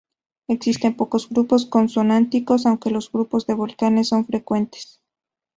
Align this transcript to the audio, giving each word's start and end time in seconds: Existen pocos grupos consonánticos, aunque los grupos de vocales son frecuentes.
Existen 0.47 0.95
pocos 0.97 1.29
grupos 1.29 1.67
consonánticos, 1.67 2.65
aunque 2.65 2.89
los 2.89 3.11
grupos 3.11 3.45
de 3.45 3.53
vocales 3.53 4.07
son 4.07 4.25
frecuentes. 4.25 4.99